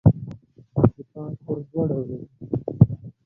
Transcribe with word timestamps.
صفات 0.93 1.33
پر 1.45 1.57
دوه 1.69 1.83
ډوله 1.89 1.99
دي. 2.07 2.17